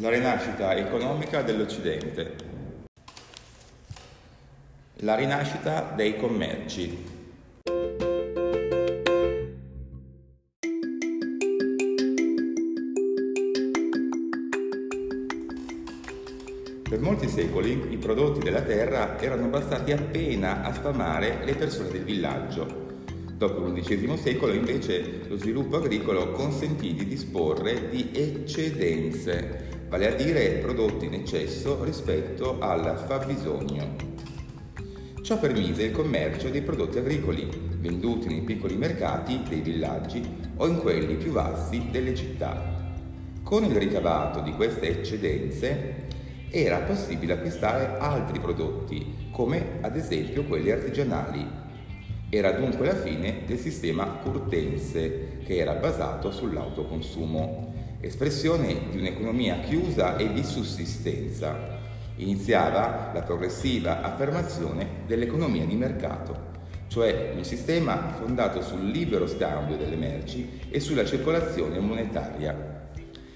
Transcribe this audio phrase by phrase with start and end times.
[0.00, 2.34] La rinascita economica dell'Occidente.
[5.00, 6.96] La rinascita dei commerci.
[16.88, 22.04] Per molti secoli i prodotti della terra erano bastati appena a sfamare le persone del
[22.04, 22.88] villaggio.
[23.36, 30.58] Dopo l'undicesimo secolo invece lo sviluppo agricolo consentì di disporre di eccedenze, vale a dire
[30.58, 33.96] prodotti in eccesso rispetto al fabbisogno.
[35.20, 37.48] Ciò permise il commercio dei prodotti agricoli,
[37.80, 40.22] venduti nei piccoli mercati dei villaggi
[40.58, 42.78] o in quelli più vasti delle città.
[43.42, 46.06] Con il ricavato di queste eccedenze
[46.50, 51.44] era possibile acquistare altri prodotti, come ad esempio quelli artigianali.
[52.28, 57.69] Era dunque la fine del sistema curtense, che era basato sull'autoconsumo
[58.00, 61.78] espressione di un'economia chiusa e di sussistenza.
[62.16, 66.48] Iniziava la progressiva affermazione dell'economia di mercato,
[66.88, 72.88] cioè un sistema fondato sul libero scambio delle merci e sulla circolazione monetaria.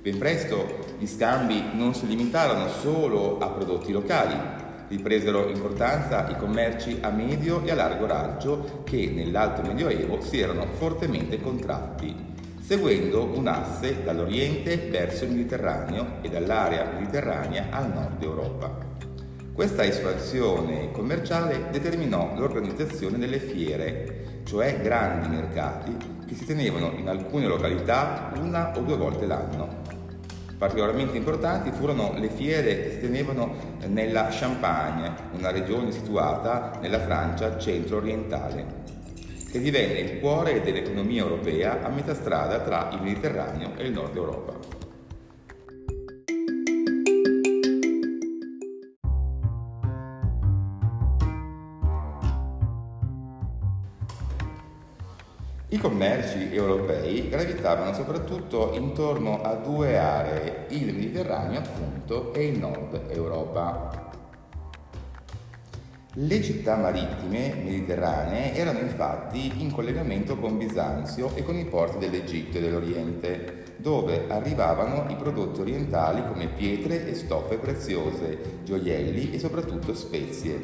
[0.00, 4.36] Ben presto gli scambi non si limitarono solo a prodotti locali,
[4.88, 10.66] ripresero importanza i commerci a medio e a largo raggio che nell'alto medioevo si erano
[10.76, 12.34] fortemente contratti
[12.66, 18.76] seguendo un asse dall'oriente verso il Mediterraneo e dall'area mediterranea al nord Europa.
[19.52, 27.46] Questa espansione commerciale determinò l'organizzazione delle fiere, cioè grandi mercati che si tenevano in alcune
[27.46, 29.82] località una o due volte l'anno.
[30.58, 37.56] Particolarmente importanti furono le fiere che si tenevano nella Champagne, una regione situata nella Francia
[37.58, 38.95] centro-orientale
[39.50, 44.16] che divenne il cuore dell'economia europea a metà strada tra il Mediterraneo e il nord
[44.16, 44.84] Europa.
[55.68, 63.10] I commerci europei gravitavano soprattutto intorno a due aree, il Mediterraneo appunto e il nord
[63.10, 64.15] Europa.
[66.18, 72.56] Le città marittime mediterranee erano infatti in collegamento con Bisanzio e con i porti dell'Egitto
[72.56, 79.94] e dell'Oriente, dove arrivavano i prodotti orientali come pietre e stoffe preziose, gioielli e soprattutto
[79.94, 80.58] spezie.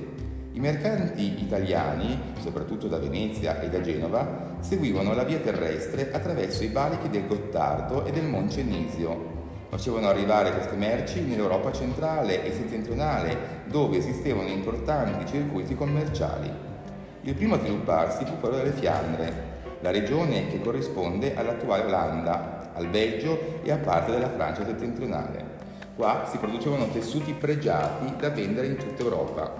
[0.52, 6.68] I mercanti italiani, soprattutto da Venezia e da Genova, seguivano la via terrestre attraverso i
[6.68, 9.41] valichi del Gottardo e del Moncenisio,
[9.72, 16.52] facevano arrivare queste merci nell'Europa centrale e settentrionale, dove esistevano importanti circuiti commerciali.
[17.22, 19.32] Il primo a svilupparsi fu quello delle Fiandre,
[19.80, 25.42] la regione che corrisponde all'attuale Olanda, al Belgio e a parte della Francia settentrionale.
[25.96, 29.54] Qua si producevano tessuti pregiati da vendere in tutta Europa.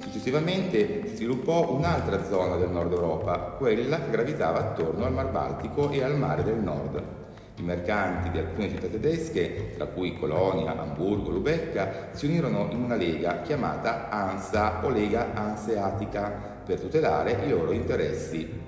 [0.00, 5.88] Successivamente si sviluppò un'altra zona del nord Europa, quella che gravitava attorno al Mar Baltico
[5.88, 7.24] e al Mare del Nord.
[7.58, 12.96] I mercanti di alcune città tedesche, tra cui Colonia, Amburgo, Lubecca, si unirono in una
[12.96, 18.64] lega chiamata ANSA o Lega Anseatica per tutelare i loro interessi.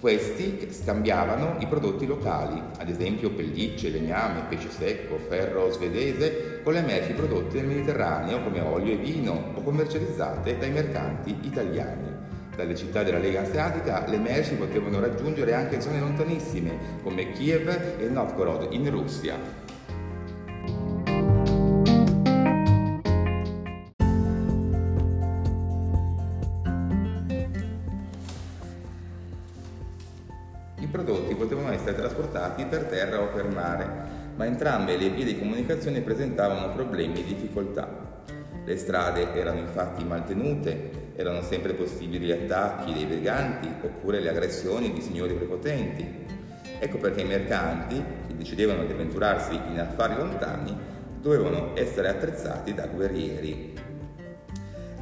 [0.00, 6.82] Questi scambiavano i prodotti locali, ad esempio pellicce, legname, pesce secco, ferro svedese, con le
[6.82, 12.07] merci prodotte nel Mediterraneo come olio e vino o commercializzate dai mercanti italiani.
[12.58, 17.68] Dalle città della Lega Asiatica le merci potevano raggiungere anche zone lontanissime come Kiev
[18.00, 19.36] e Novgorod in Russia.
[30.80, 33.88] I prodotti potevano essere trasportati per terra o per mare,
[34.34, 38.24] ma entrambe le vie di comunicazione presentavano problemi e difficoltà.
[38.64, 45.00] Le strade erano infatti maltenute, erano sempre possibili attacchi dei briganti oppure le aggressioni di
[45.00, 46.06] signori prepotenti.
[46.78, 50.76] Ecco perché i mercanti, che decidevano di avventurarsi in affari lontani,
[51.20, 53.74] dovevano essere attrezzati da guerrieri.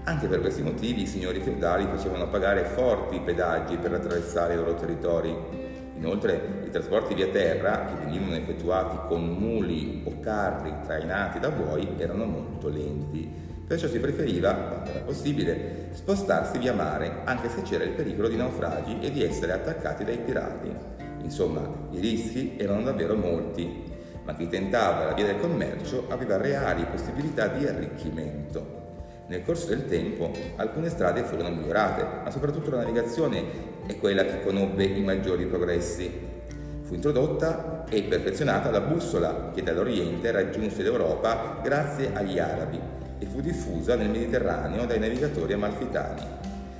[0.04, 4.74] Anche per questi motivi i signori feudali facevano pagare forti pedaggi per attraversare i loro
[4.74, 5.36] territori.
[5.98, 11.86] Inoltre i trasporti via terra, che venivano effettuati con muli o carri trainati da buoi,
[11.98, 17.82] erano molto lenti Perciò si preferiva, quando era possibile, spostarsi via mare, anche se c'era
[17.82, 20.72] il pericolo di naufragi e di essere attaccati dai pirati.
[21.22, 23.82] Insomma, i rischi erano davvero molti,
[24.22, 28.84] ma chi tentava la via del commercio aveva reali possibilità di arricchimento.
[29.26, 33.42] Nel corso del tempo alcune strade furono migliorate, ma soprattutto la navigazione
[33.84, 36.08] è quella che conobbe i maggiori progressi.
[36.82, 43.40] Fu introdotta e perfezionata la bussola che dall'Oriente raggiunse l'Europa grazie agli arabi e fu
[43.40, 46.22] diffusa nel Mediterraneo dai navigatori amalfitani.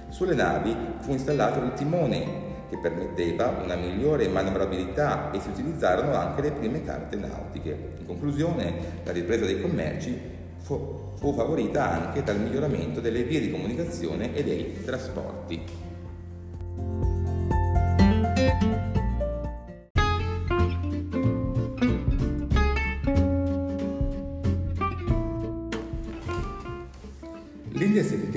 [0.08, 6.42] Sulle navi fu installato il timone che permetteva una migliore manovrabilità e si utilizzarono anche
[6.42, 7.94] le prime carte nautiche.
[7.98, 8.74] In conclusione,
[9.04, 10.18] la ripresa dei commerci
[10.58, 15.62] fu, fu favorita anche dal miglioramento delle vie di comunicazione e dei trasporti.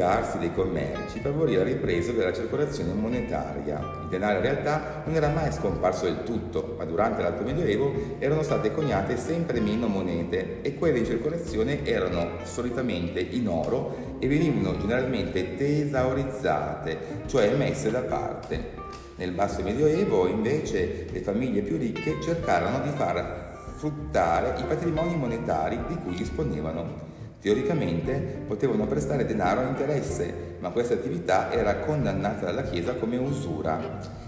[0.10, 3.80] L'intensificarsi dei commerci favorì la ripresa della circolazione monetaria.
[4.02, 8.42] Il denaro in realtà non era mai scomparso del tutto, ma durante l'Alto Medioevo erano
[8.42, 14.80] state coniate sempre meno monete e quelle in circolazione erano solitamente in oro e venivano
[14.80, 16.98] generalmente tesaurizzate,
[17.28, 18.78] cioè messe da parte.
[19.16, 25.78] Nel Basso Medioevo invece le famiglie più ricche cercarono di far fruttare i patrimoni monetari
[25.88, 27.09] di cui disponevano.
[27.42, 33.80] Teoricamente potevano prestare denaro a interesse, ma questa attività era condannata dalla Chiesa come usura.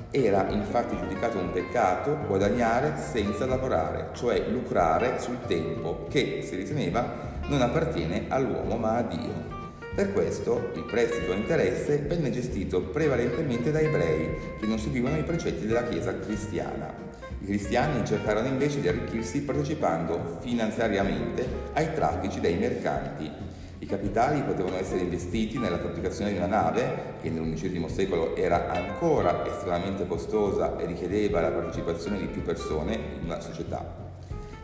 [0.10, 7.40] Era infatti giudicato un peccato guadagnare senza lavorare, cioè lucrare sul tempo che, si riteneva,
[7.48, 9.60] non appartiene all'uomo ma a Dio.
[9.94, 15.24] Per questo il prestito a interesse venne gestito prevalentemente da ebrei che non seguivano i
[15.24, 17.01] precetti della Chiesa cristiana.
[17.42, 23.30] I cristiani cercarono invece di arricchirsi partecipando finanziariamente ai traffici dei mercanti.
[23.80, 29.44] I capitali potevano essere investiti nella fabbricazione di una nave, che nell'undicesimo secolo era ancora
[29.48, 33.84] estremamente costosa e richiedeva la partecipazione di più persone in una società.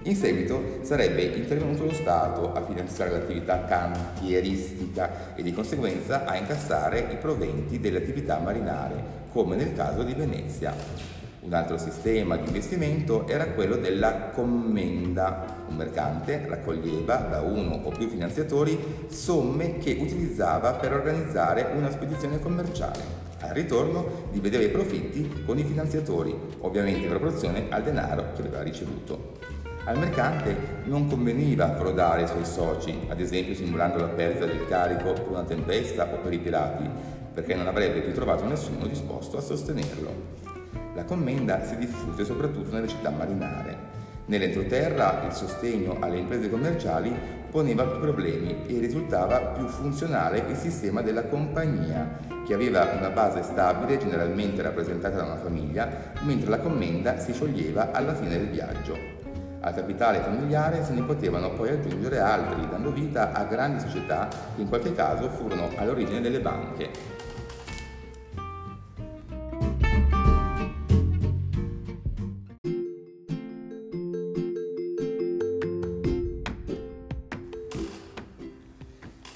[0.03, 7.07] In seguito sarebbe intervenuto lo Stato a finanziare l'attività cantieristica e di conseguenza a incassare
[7.11, 11.26] i proventi delle attività marinare, come nel caso di Venezia.
[11.47, 15.63] Un altro sistema di investimento era quello della commenda.
[15.69, 22.41] Un mercante raccoglieva da uno o più finanziatori somme che utilizzava per organizzare una spedizione
[22.41, 22.99] commerciale.
[23.39, 28.61] Al ritorno divideva i profitti con i finanziatori, ovviamente in proporzione al denaro che aveva
[28.61, 29.35] ricevuto.
[29.85, 30.53] Al mercante
[30.83, 35.43] non conveniva frodare i suoi soci, ad esempio simulando la perdita del carico per una
[35.43, 36.89] tempesta o per i pirati,
[37.33, 40.46] perché non avrebbe più trovato nessuno disposto a sostenerlo.
[40.97, 43.77] La commenda si diffuse soprattutto nelle città marinare.
[44.25, 47.15] Nell'entroterra il sostegno alle imprese commerciali
[47.51, 53.43] poneva più problemi e risultava più funzionale il sistema della compagnia, che aveva una base
[53.43, 55.87] stabile generalmente rappresentata da una famiglia,
[56.21, 58.97] mentre la commenda si scioglieva alla fine del viaggio.
[59.59, 64.61] Al capitale familiare se ne potevano poi aggiungere altri, dando vita a grandi società che
[64.61, 67.26] in qualche caso furono all'origine delle banche.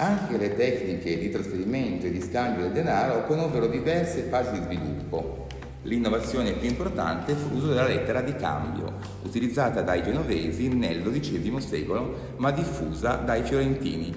[0.01, 5.45] Anche le tecniche di trasferimento e di scambio del denaro conobbero diverse fasi di sviluppo.
[5.83, 12.33] L'innovazione più importante fu l'uso della lettera di cambio, utilizzata dai genovesi nel XII secolo
[12.37, 14.11] ma diffusa dai fiorentini.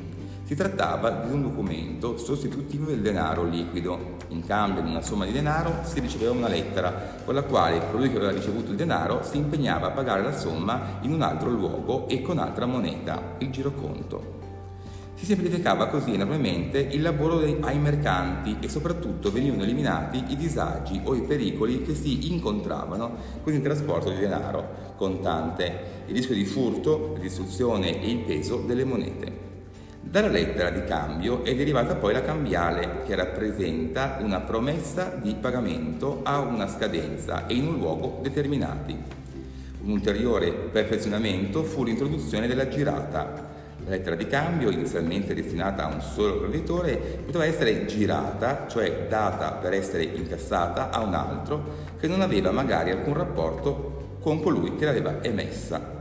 [0.44, 4.16] Si trattava di un documento sostitutivo del denaro liquido.
[4.28, 8.08] In cambio di una somma di denaro si riceveva una lettera con la quale colui
[8.08, 12.08] che aveva ricevuto il denaro si impegnava a pagare la somma in un altro luogo
[12.08, 14.43] e con altra moneta, il giroconto.
[15.14, 21.14] Si semplificava così enormemente il lavoro ai mercanti e soprattutto venivano eliminati i disagi o
[21.14, 27.12] i pericoli che si incontravano con il trasporto di denaro, contante, il rischio di furto,
[27.14, 29.52] la distruzione e il peso delle monete.
[30.00, 36.20] Dalla lettera di cambio è derivata poi la cambiale, che rappresenta una promessa di pagamento
[36.22, 38.96] a una scadenza e in un luogo determinati.
[39.82, 43.53] Un ulteriore perfezionamento fu l'introduzione della girata,
[43.84, 49.52] la lettera di cambio, inizialmente destinata a un solo creditore, poteva essere girata, cioè data
[49.52, 54.86] per essere incassata a un altro che non aveva magari alcun rapporto con colui che
[54.86, 55.92] l'aveva emessa.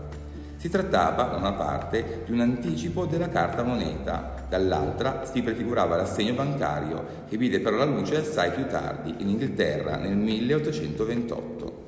[0.55, 6.33] Si trattava, da una parte, di un anticipo della carta moneta, dall'altra si prefigurava l'assegno
[6.33, 11.81] bancario, che vide però la luce assai più tardi, in Inghilterra, nel 1828.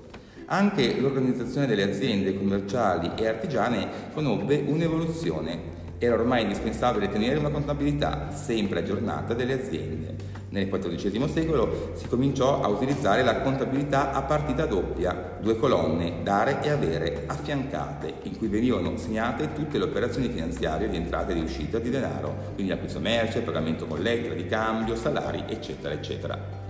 [0.47, 8.31] Anche l'organizzazione delle aziende commerciali e artigiane conobbe un'evoluzione era ormai indispensabile tenere una contabilità
[8.33, 10.15] sempre aggiornata delle aziende.
[10.49, 16.61] Nel XIV secolo si cominciò a utilizzare la contabilità a partita doppia, due colonne, dare
[16.61, 21.41] e avere, affiancate, in cui venivano segnate tutte le operazioni finanziarie di entrata e di
[21.41, 26.64] uscita di denaro, quindi acquisto merce, pagamento con lettera di cambio, salari, eccetera, eccetera.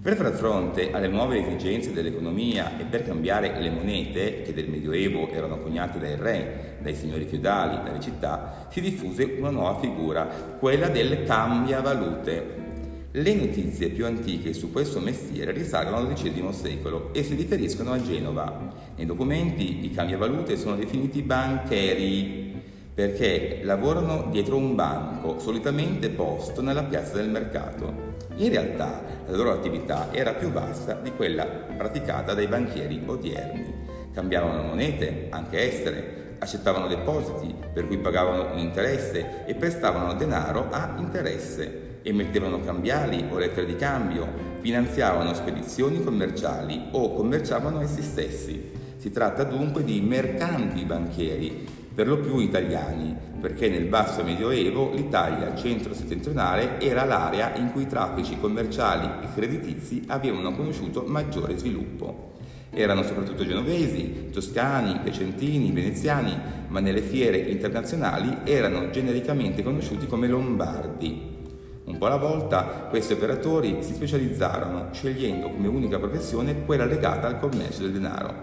[0.00, 5.28] Per far fronte alle nuove esigenze dell'economia e per cambiare le monete, che del Medioevo
[5.28, 10.24] erano coniate dai re, dai signori feudali, dalle città, si diffuse una nuova figura,
[10.60, 12.66] quella del cambiavalute.
[13.10, 18.00] Le notizie più antiche su questo mestiere risalgono al XII secolo e si riferiscono a
[18.00, 18.72] Genova.
[18.94, 22.54] Nei documenti i cambiavalute sono definiti bancheri
[22.94, 28.07] perché lavorano dietro un banco, solitamente posto nella piazza del mercato.
[28.40, 33.74] In realtà la loro attività era più vasta di quella praticata dai banchieri odierni.
[34.12, 40.94] Cambiavano monete, anche estere, accettavano depositi per cui pagavano un interesse e prestavano denaro a
[40.98, 44.28] interesse, emettevano cambiali o lettere di cambio,
[44.60, 48.70] finanziavano spedizioni commerciali o commerciavano essi stessi.
[48.98, 51.66] Si tratta dunque di mercanti banchieri
[51.98, 57.86] per lo più italiani, perché nel basso medioevo l'Italia centro-settentrionale era l'area in cui i
[57.88, 62.34] traffici commerciali e creditizi avevano conosciuto maggiore sviluppo.
[62.70, 66.38] Erano soprattutto genovesi, toscani, piacentini, veneziani,
[66.68, 71.36] ma nelle fiere internazionali erano genericamente conosciuti come lombardi.
[71.82, 77.40] Un po' alla volta questi operatori si specializzarono, scegliendo come unica professione quella legata al
[77.40, 78.34] commercio del denaro.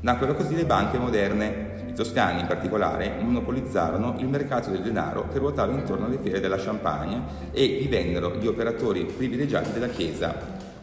[0.00, 1.73] Nacquero così le banche moderne.
[1.94, 6.56] I toscani in particolare monopolizzarono il mercato del denaro che ruotava intorno alle fiere della
[6.56, 7.22] Champagne
[7.52, 10.34] e divennero gli operatori privilegiati della Chiesa.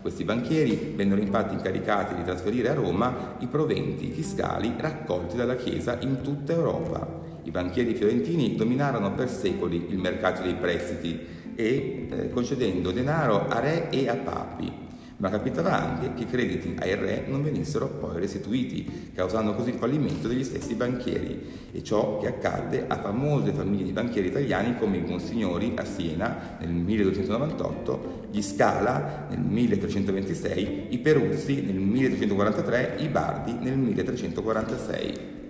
[0.01, 5.97] Questi banchieri vennero infatti incaricati di trasferire a Roma i proventi fiscali raccolti dalla Chiesa
[5.99, 7.05] in tutta Europa.
[7.43, 13.59] I banchieri fiorentini dominarono per secoli il mercato dei prestiti e eh, concedendo denaro a
[13.59, 14.90] re e a papi
[15.21, 19.75] ma capitava anche che i crediti ai re non venissero poi restituiti, causando così il
[19.75, 24.97] fallimento degli stessi banchieri, e ciò che accadde a famose famiglie di banchieri italiani come
[24.97, 33.07] i Monsignori a Siena nel 1298, gli Scala nel 1326, i Peruzzi nel 1343, i
[33.07, 35.40] Bardi nel 1346.